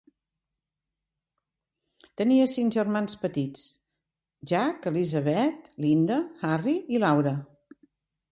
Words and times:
Tenia 2.21 2.47
cinc 2.53 2.73
germans 2.77 3.17
petits; 3.25 3.67
Jack, 4.53 4.89
Elizabeth, 4.93 5.69
Linda, 5.85 6.17
Harry 6.47 6.73
i 6.97 7.03
Laura. 7.05 7.35